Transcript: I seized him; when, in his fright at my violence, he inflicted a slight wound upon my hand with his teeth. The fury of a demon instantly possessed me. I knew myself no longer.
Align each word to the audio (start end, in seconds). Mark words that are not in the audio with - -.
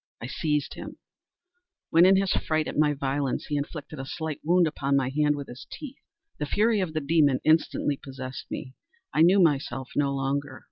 I 0.19 0.25
seized 0.25 0.73
him; 0.73 0.97
when, 1.91 2.07
in 2.07 2.15
his 2.15 2.31
fright 2.31 2.67
at 2.67 2.75
my 2.75 2.91
violence, 2.95 3.45
he 3.45 3.55
inflicted 3.55 3.99
a 3.99 4.05
slight 4.07 4.39
wound 4.43 4.65
upon 4.65 4.95
my 4.95 5.09
hand 5.11 5.35
with 5.35 5.47
his 5.47 5.67
teeth. 5.69 5.99
The 6.39 6.47
fury 6.47 6.79
of 6.79 6.95
a 6.95 6.99
demon 6.99 7.39
instantly 7.43 7.97
possessed 8.01 8.49
me. 8.49 8.73
I 9.13 9.21
knew 9.21 9.39
myself 9.39 9.91
no 9.95 10.11
longer. 10.15 10.59